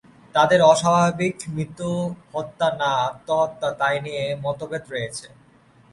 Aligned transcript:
তাঁদের 0.35 0.59
অস্বাভাবিক 0.63 1.35
মৃত্যু 1.47 1.89
হত্যা 2.33 2.67
না 2.79 2.89
আত্মহত্যা 3.07 3.69
তাই 3.79 3.95
নিয়ে 4.05 4.23
মতভেদ 4.43 4.83
রয়েছে। 4.89 5.27